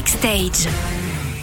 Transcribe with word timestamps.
Backstage. 0.00 0.66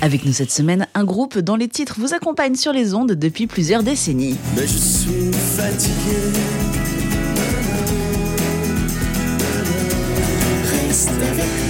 Avec 0.02 0.26
nous 0.26 0.34
cette 0.34 0.50
semaine, 0.50 0.88
un 0.96 1.04
groupe 1.04 1.38
dont 1.38 1.56
les 1.56 1.68
titres 1.68 1.98
vous 2.00 2.16
accompagnent 2.16 2.56
sur 2.56 2.74
les 2.74 2.96
ondes 2.96 3.12
depuis 3.12 3.46
plusieurs 3.46 3.84
décennies. 3.84 4.36
Mais 4.56 4.64
je 4.64 4.78
suis 4.78 5.32
fatigué. 5.32 6.18
Reste 10.72 11.10
avec 11.10 11.67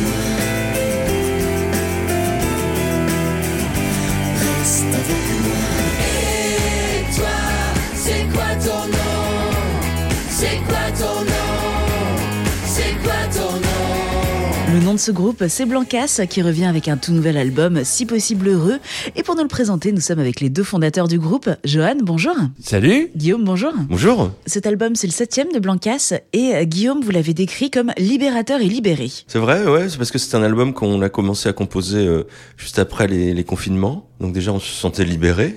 Le 14.77 14.83
nom 14.83 14.93
de 14.93 14.99
ce 14.99 15.11
groupe, 15.11 15.43
c'est 15.47 15.65
Blancas, 15.65 16.21
qui 16.29 16.43
revient 16.43 16.65
avec 16.65 16.87
un 16.87 16.97
tout 16.97 17.11
nouvel 17.11 17.35
album, 17.35 17.83
Si 17.83 18.05
possible 18.05 18.47
heureux. 18.47 18.77
Et 19.15 19.23
pour 19.23 19.35
nous 19.35 19.41
le 19.41 19.47
présenter, 19.47 19.91
nous 19.91 20.01
sommes 20.01 20.19
avec 20.19 20.39
les 20.39 20.51
deux 20.51 20.61
fondateurs 20.61 21.07
du 21.07 21.17
groupe. 21.17 21.49
Johan, 21.65 21.95
bonjour. 22.03 22.35
Salut 22.61 23.09
Guillaume, 23.15 23.43
bonjour. 23.43 23.73
Bonjour 23.89 24.29
Cet 24.45 24.67
album, 24.67 24.95
c'est 24.95 25.07
le 25.07 25.13
septième 25.13 25.51
de 25.51 25.57
Blancas. 25.57 26.13
Et 26.31 26.53
euh, 26.53 26.63
Guillaume, 26.65 27.01
vous 27.01 27.09
l'avez 27.09 27.33
décrit 27.33 27.71
comme 27.71 27.91
libérateur 27.97 28.61
et 28.61 28.67
libéré. 28.67 29.09
C'est 29.25 29.39
vrai, 29.39 29.65
ouais, 29.65 29.89
c'est 29.89 29.97
parce 29.97 30.11
que 30.11 30.19
c'est 30.19 30.37
un 30.37 30.43
album 30.43 30.75
qu'on 30.75 31.01
a 31.01 31.09
commencé 31.09 31.49
à 31.49 31.53
composer 31.53 32.05
euh, 32.05 32.27
juste 32.55 32.77
après 32.77 33.07
les, 33.07 33.33
les 33.33 33.43
confinements. 33.43 34.07
Donc 34.19 34.33
déjà, 34.33 34.51
on 34.51 34.59
se 34.59 34.71
sentait 34.71 35.05
libéré. 35.05 35.55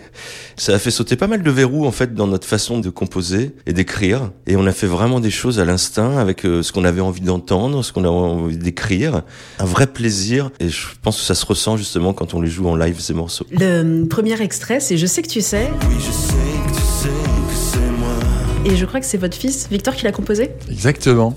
Ça 0.56 0.74
a 0.74 0.78
fait 0.78 0.90
sauter 0.90 1.16
pas 1.16 1.26
mal 1.26 1.42
de 1.42 1.50
verrous, 1.50 1.86
en 1.86 1.92
fait, 1.92 2.14
dans 2.14 2.26
notre 2.26 2.46
façon 2.46 2.78
de 2.78 2.90
composer 2.90 3.54
et 3.66 3.72
d'écrire. 3.72 4.30
Et 4.46 4.56
on 4.56 4.66
a 4.66 4.72
fait 4.72 4.86
vraiment 4.86 5.20
des 5.20 5.30
choses 5.30 5.60
à 5.60 5.64
l'instinct, 5.64 6.18
avec 6.18 6.44
euh, 6.44 6.62
ce 6.62 6.72
qu'on 6.72 6.84
avait 6.84 7.00
envie 7.00 7.22
d'entendre, 7.22 7.82
ce 7.82 7.92
qu'on 7.92 8.04
avait 8.04 8.12
envie 8.12 8.58
d'écrire. 8.58 9.09
Un 9.58 9.64
vrai 9.64 9.86
plaisir. 9.86 10.50
Et 10.60 10.68
je 10.68 10.86
pense 11.02 11.18
que 11.18 11.24
ça 11.24 11.34
se 11.34 11.46
ressent, 11.46 11.76
justement, 11.76 12.12
quand 12.12 12.34
on 12.34 12.40
les 12.40 12.50
joue 12.50 12.68
en 12.68 12.76
live, 12.76 13.00
ces 13.00 13.14
morceaux. 13.14 13.46
Le 13.50 14.04
premier 14.04 14.40
extrait, 14.40 14.80
c'est 14.80 14.96
Je 14.96 15.06
sais 15.06 15.22
que 15.22 15.28
tu 15.28 15.40
sais, 15.40 15.70
Oui, 15.88 15.96
je 15.98 16.12
sais. 16.12 16.49
Et 18.70 18.76
je 18.76 18.86
crois 18.86 19.00
que 19.00 19.06
c'est 19.06 19.18
votre 19.18 19.36
fils, 19.36 19.68
Victor, 19.68 19.94
qui 19.94 20.04
l'a 20.04 20.12
composé. 20.12 20.50
Exactement. 20.70 21.36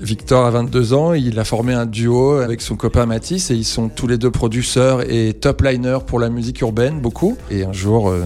Victor 0.00 0.44
a 0.44 0.50
22 0.50 0.92
ans, 0.92 1.14
il 1.14 1.38
a 1.38 1.44
formé 1.44 1.72
un 1.72 1.86
duo 1.86 2.34
avec 2.34 2.60
son 2.60 2.76
copain 2.76 3.06
Mathis 3.06 3.50
et 3.50 3.54
ils 3.54 3.64
sont 3.64 3.88
tous 3.88 4.06
les 4.06 4.18
deux 4.18 4.30
producteurs 4.30 5.10
et 5.10 5.32
top 5.32 5.62
liners 5.62 6.00
pour 6.06 6.18
la 6.18 6.28
musique 6.28 6.60
urbaine, 6.60 7.00
beaucoup. 7.00 7.38
Et 7.50 7.64
un 7.64 7.72
jour, 7.72 8.10
euh, 8.10 8.24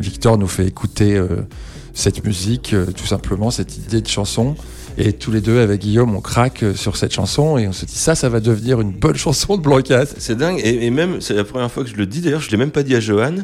Victor 0.00 0.38
nous 0.38 0.46
fait 0.46 0.66
écouter 0.66 1.16
euh, 1.16 1.28
cette 1.92 2.24
musique, 2.24 2.72
euh, 2.72 2.86
tout 2.86 3.06
simplement, 3.06 3.50
cette 3.50 3.76
idée 3.76 4.00
de 4.00 4.08
chanson. 4.08 4.56
Et 4.96 5.12
tous 5.12 5.30
les 5.30 5.42
deux, 5.42 5.60
avec 5.60 5.82
Guillaume, 5.82 6.16
on 6.16 6.20
craque 6.20 6.64
sur 6.74 6.96
cette 6.96 7.12
chanson 7.12 7.58
et 7.58 7.68
on 7.68 7.72
se 7.72 7.84
dit 7.84 7.94
ça, 7.94 8.14
ça 8.14 8.28
va 8.30 8.40
devenir 8.40 8.80
une 8.80 8.92
bonne 8.92 9.16
chanson 9.26 9.58
de 9.58 9.62
Blancas. 9.62 10.14
C'est 10.16 10.36
dingue. 10.36 10.60
Et, 10.64 10.86
et 10.86 10.90
même, 10.90 11.20
c'est 11.20 11.34
la 11.34 11.44
première 11.44 11.70
fois 11.70 11.84
que 11.84 11.90
je 11.90 11.96
le 11.96 12.06
dis. 12.06 12.22
D'ailleurs, 12.22 12.40
je 12.40 12.50
l'ai 12.50 12.56
même 12.56 12.70
pas 12.70 12.82
dit 12.82 12.96
à 12.96 13.00
Johan. 13.00 13.34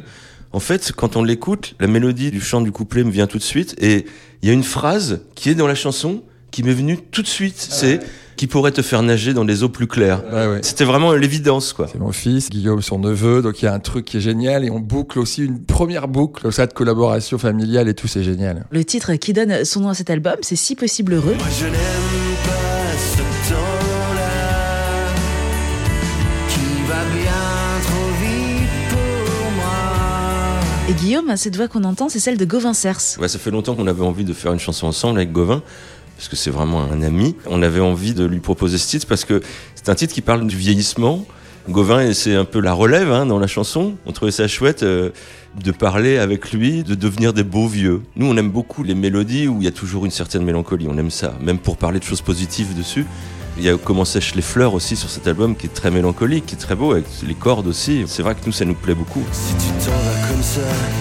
En 0.54 0.60
fait, 0.60 0.92
quand 0.96 1.16
on 1.16 1.24
l'écoute, 1.24 1.74
la 1.80 1.88
mélodie 1.88 2.30
du 2.30 2.40
chant 2.40 2.60
du 2.60 2.70
couplet 2.70 3.02
me 3.02 3.10
vient 3.10 3.26
tout 3.26 3.38
de 3.38 3.42
suite. 3.42 3.74
Et 3.78 4.06
il 4.40 4.48
y 4.48 4.50
a 4.50 4.54
une 4.54 4.62
phrase 4.62 5.22
qui 5.34 5.50
est 5.50 5.56
dans 5.56 5.66
la 5.66 5.74
chanson 5.74 6.22
qui 6.52 6.62
m'est 6.62 6.72
venue 6.72 6.96
tout 6.96 7.22
de 7.22 7.26
suite. 7.26 7.56
C'est 7.58 7.98
qui 8.36 8.46
pourrait 8.46 8.70
te 8.70 8.80
faire 8.80 9.02
nager 9.02 9.34
dans 9.34 9.44
des 9.44 9.64
eaux 9.64 9.68
plus 9.68 9.88
claires. 9.88 10.22
Ouais. 10.32 10.60
C'était 10.62 10.84
vraiment 10.84 11.12
l'évidence, 11.12 11.72
quoi. 11.72 11.88
C'est 11.90 11.98
mon 11.98 12.12
fils, 12.12 12.50
Guillaume 12.50 12.82
son 12.82 13.00
neveu, 13.00 13.42
donc 13.42 13.62
il 13.62 13.64
y 13.64 13.68
a 13.68 13.74
un 13.74 13.80
truc 13.80 14.04
qui 14.04 14.18
est 14.18 14.20
génial 14.20 14.64
et 14.64 14.70
on 14.70 14.78
boucle 14.78 15.18
aussi 15.18 15.44
une 15.44 15.64
première 15.64 16.06
boucle, 16.06 16.52
ça 16.52 16.66
de 16.66 16.72
collaboration 16.72 17.36
familiale 17.38 17.88
et 17.88 17.94
tout, 17.94 18.06
c'est 18.08 18.22
génial. 18.22 18.66
Le 18.70 18.84
titre 18.84 19.14
qui 19.14 19.32
donne 19.32 19.64
son 19.64 19.80
nom 19.80 19.88
à 19.88 19.94
cet 19.94 20.10
album, 20.10 20.36
c'est 20.42 20.56
Si 20.56 20.76
possible 20.76 21.14
heureux. 21.14 21.34
Moi 21.36 21.46
je 21.58 21.64
n'aime 21.64 21.74
pas 22.44 22.98
ce 22.98 23.50
temps-là 23.52 25.14
qui 26.48 26.88
va 26.88 27.04
bien 27.12 27.82
trop. 27.82 28.13
Et 30.86 30.92
Guillaume, 30.92 31.34
cette 31.36 31.56
voix 31.56 31.66
qu'on 31.66 31.84
entend, 31.84 32.10
c'est 32.10 32.18
celle 32.18 32.36
de 32.36 32.44
Gauvin 32.44 32.74
Cers. 32.74 33.18
Ouais, 33.18 33.28
ça 33.28 33.38
fait 33.38 33.50
longtemps 33.50 33.74
qu'on 33.74 33.86
avait 33.86 34.02
envie 34.02 34.24
de 34.24 34.34
faire 34.34 34.52
une 34.52 34.58
chanson 34.58 34.86
ensemble 34.86 35.18
avec 35.18 35.32
Gauvin, 35.32 35.62
parce 36.14 36.28
que 36.28 36.36
c'est 36.36 36.50
vraiment 36.50 36.82
un 36.82 37.00
ami. 37.00 37.36
On 37.46 37.62
avait 37.62 37.80
envie 37.80 38.12
de 38.12 38.26
lui 38.26 38.40
proposer 38.40 38.76
ce 38.76 38.86
titre 38.86 39.06
parce 39.06 39.24
que 39.24 39.40
c'est 39.76 39.88
un 39.88 39.94
titre 39.94 40.12
qui 40.12 40.20
parle 40.20 40.46
du 40.46 40.56
vieillissement. 40.56 41.24
Gauvin, 41.70 42.12
c'est 42.12 42.34
un 42.34 42.44
peu 42.44 42.60
la 42.60 42.74
relève 42.74 43.10
hein, 43.10 43.24
dans 43.24 43.38
la 43.38 43.46
chanson. 43.46 43.94
On 44.04 44.12
trouvait 44.12 44.30
ça 44.30 44.46
chouette 44.46 44.82
euh, 44.82 45.08
de 45.58 45.70
parler 45.70 46.18
avec 46.18 46.52
lui, 46.52 46.82
de 46.84 46.94
devenir 46.94 47.32
des 47.32 47.44
beaux 47.44 47.66
vieux. 47.66 48.02
Nous, 48.16 48.26
on 48.26 48.36
aime 48.36 48.50
beaucoup 48.50 48.82
les 48.82 48.94
mélodies 48.94 49.48
où 49.48 49.60
il 49.60 49.64
y 49.64 49.68
a 49.68 49.72
toujours 49.72 50.04
une 50.04 50.10
certaine 50.10 50.44
mélancolie. 50.44 50.86
On 50.90 50.98
aime 50.98 51.10
ça, 51.10 51.32
même 51.40 51.58
pour 51.58 51.78
parler 51.78 51.98
de 51.98 52.04
choses 52.04 52.20
positives 52.20 52.76
dessus. 52.76 53.06
Il 53.56 53.64
y 53.64 53.68
a 53.68 53.76
Comment 53.76 54.04
sèchent 54.04 54.34
les 54.34 54.42
fleurs 54.42 54.74
aussi 54.74 54.96
sur 54.96 55.10
cet 55.10 55.26
album 55.26 55.54
qui 55.54 55.66
est 55.66 55.74
très 55.74 55.90
mélancolique, 55.90 56.46
qui 56.46 56.54
est 56.54 56.58
très 56.58 56.74
beau, 56.74 56.92
avec 56.92 57.04
les 57.26 57.34
cordes 57.34 57.66
aussi. 57.66 58.04
C'est 58.06 58.22
vrai 58.22 58.34
que 58.34 58.40
nous, 58.46 58.52
ça 58.52 58.64
nous 58.64 58.74
plaît 58.74 58.94
beaucoup. 58.94 59.22
Si 59.30 59.52
tu 59.54 59.72
t'en 59.84 59.92
vas 59.92 60.28
comme 60.28 60.42
ça 60.42 60.60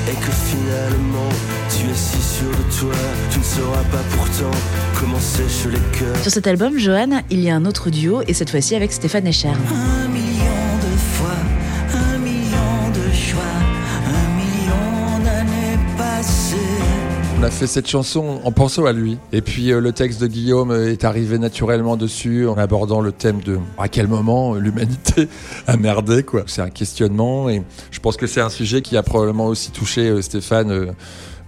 et 0.10 0.16
que 0.16 0.32
finalement 0.32 1.30
tu 1.70 1.90
es 1.90 1.96
si 1.96 2.22
sûr 2.22 2.50
de 2.50 2.80
toi, 2.80 2.96
tu 3.32 3.40
ne 3.40 3.44
sauras 3.44 3.84
pas 3.84 4.04
pourtant 4.16 4.52
comment 5.00 5.20
sèchent 5.20 5.72
les 5.72 5.98
cœurs. 5.98 6.18
Sur 6.22 6.32
cet 6.32 6.48
album, 6.48 6.78
Johan, 6.78 7.22
il 7.30 7.40
y 7.40 7.50
a 7.50 7.56
un 7.56 7.66
autre 7.66 7.90
duo, 7.90 8.22
et 8.28 8.34
cette 8.34 8.50
fois-ci 8.50 8.76
avec 8.76 8.92
Stéphane 8.92 9.28
Echer. 9.28 9.54
On 17.44 17.46
a 17.46 17.52
fait 17.52 17.68
cette 17.68 17.90
chanson 17.90 18.40
en 18.46 18.54
pensant 18.54 18.86
à 18.86 18.94
lui. 18.94 19.18
Et 19.34 19.42
puis 19.42 19.74
euh, 19.74 19.82
le 19.82 19.92
texte 19.92 20.22
de 20.22 20.28
Guillaume 20.28 20.72
euh, 20.72 20.94
est 20.94 21.04
arrivé 21.04 21.38
naturellement 21.38 21.98
dessus 21.98 22.48
en 22.48 22.56
abordant 22.58 23.02
le 23.02 23.12
thème 23.12 23.42
de 23.42 23.60
à 23.78 23.90
quel 23.90 24.08
moment 24.08 24.56
euh, 24.56 24.60
l'humanité 24.60 25.28
a 25.68 25.76
merdé 25.76 26.24
quoi. 26.24 26.44
C'est 26.48 26.62
un 26.62 26.70
questionnement 26.70 27.50
et 27.50 27.62
je 27.92 28.00
pense 28.00 28.16
que 28.16 28.28
c'est 28.28 28.40
un 28.40 28.48
sujet 28.48 28.82
qui 28.82 28.96
a 28.96 29.04
probablement 29.04 29.48
aussi 29.48 29.72
touché 29.72 30.22
Stéphane 30.22 30.96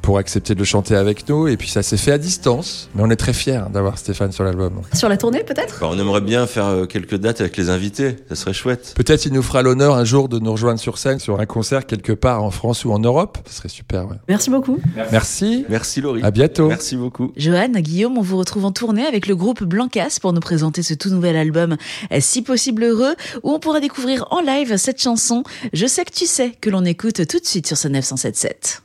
pour 0.06 0.20
accepter 0.20 0.54
de 0.54 0.60
le 0.60 0.66
chanter 0.66 0.96
avec 0.96 1.28
nous 1.28 1.48
et 1.48 1.58
puis 1.58 1.68
ça 1.68 1.82
s'est 1.82 1.98
fait 1.98 2.12
à 2.12 2.20
distance 2.20 2.90
mais 2.94 3.02
on 3.02 3.10
est 3.10 3.16
très 3.16 3.34
fiers 3.34 3.64
d'avoir 3.74 3.98
Stéphane 3.98 4.32
sur 4.32 4.44
l'album. 4.44 4.82
Sur 4.94 5.10
la 5.10 5.18
tournée, 5.18 5.44
peut-être? 5.44 5.80
Bah, 5.82 5.90
on 5.92 5.98
aimerait 5.98 6.22
bien 6.22 6.46
faire 6.46 6.68
euh, 6.68 6.86
quelques 6.86 7.16
dates 7.16 7.42
avec 7.42 7.58
les 7.58 7.72
invités, 7.72 8.18
ça 8.30 8.36
serait 8.36 8.54
chouette. 8.54 8.94
Peut-être 8.96 9.26
il 9.26 9.34
nous 9.34 9.42
fera 9.42 9.64
l'honneur 9.64 9.96
un 9.96 10.04
jour 10.04 10.30
de 10.30 10.38
nous 10.38 10.52
rejoindre 10.52 10.80
sur 10.80 11.00
scène 11.00 11.18
sur 11.18 11.40
un 11.40 11.48
concert 11.48 11.88
quelque 11.88 12.12
part 12.12 12.44
en 12.44 12.52
France 12.52 12.86
ou 12.86 12.92
en 12.92 13.00
Europe. 13.00 13.40
Ce 13.48 13.56
serait 13.56 13.70
super. 13.70 14.08
ouais. 14.08 14.18
Merci 14.30 14.52
beaucoup. 14.52 14.78
Merci. 15.12 15.66
Merci 15.70 16.02
Laurie. 16.02 16.22
À 16.22 16.30
bientôt. 16.30 16.68
Merci 16.68 16.98
beaucoup. 16.98 17.32
Johan, 17.36 17.70
Guillaume, 17.70 18.20
on 18.20 18.22
vous 18.22 18.38
retrouve 18.38 18.66
en 18.66 18.72
tournée 18.72 19.08
avec 19.08 19.26
le 19.26 19.36
groupe 19.36 19.64
Blancas 19.64 20.18
pour 20.22 20.34
nous 20.34 20.40
présenter 20.40 20.84
ce 20.84 20.94
tout 20.94 21.10
nouvel 21.10 21.36
album 21.36 21.78
Si 22.20 22.44
possible 22.44 22.84
heureux, 22.84 23.16
où 23.42 23.52
on 23.52 23.60
pourra 23.60 23.80
découvrir 23.80 24.28
en 24.30 24.42
live 24.42 24.78
cette 24.78 25.02
chanson 25.02 25.42
Je 25.74 25.88
sais 25.88 26.06
que 26.06 26.14
tu 26.14 26.28
sais, 26.28 26.52
que 26.62 26.70
l'on 26.70 26.86
écoute 26.86 27.26
tout 27.26 27.40
de 27.40 27.46
suite 27.46 27.66
sur 27.66 27.78
ce 27.78 27.88
977. 27.88 28.85